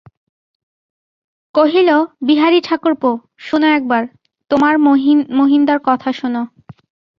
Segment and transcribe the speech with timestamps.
[1.55, 1.89] কহিল,
[2.21, 3.11] বিহারী-ঠাকুরপো,
[3.37, 4.03] শোনো একবার,
[4.51, 4.73] তোমার
[5.31, 6.41] মহিনদার কথা শোনো।